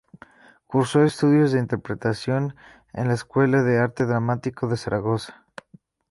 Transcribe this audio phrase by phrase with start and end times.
[0.65, 2.55] Cursó estudios de interpretación
[2.91, 5.45] en la Escuela de Arte Dramático de Zaragoza.